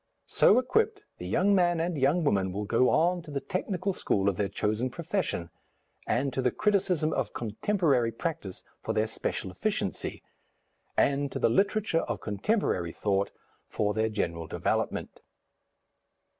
So 0.25 0.57
equipped, 0.57 1.03
the 1.19 1.27
young 1.27 1.53
man 1.53 1.79
and 1.79 1.95
young 1.95 2.23
woman 2.23 2.51
will 2.51 2.65
go 2.65 2.89
on 2.89 3.21
to 3.21 3.29
the 3.29 3.39
technical 3.39 3.93
school 3.93 4.29
of 4.29 4.35
their 4.35 4.49
chosen 4.49 4.89
profession, 4.89 5.51
and 6.07 6.33
to 6.33 6.41
the 6.41 6.49
criticism 6.49 7.13
of 7.13 7.33
contemporary 7.33 8.11
practice 8.11 8.63
for 8.81 8.93
their 8.95 9.05
special 9.05 9.51
efficiency, 9.51 10.23
and 10.97 11.31
to 11.31 11.37
the 11.37 11.49
literature 11.49 12.01
of 12.01 12.19
contemporary 12.19 12.91
thought 12.91 13.29
for 13.67 13.93
their 13.93 14.09
general 14.09 14.47
development.... 14.47 15.21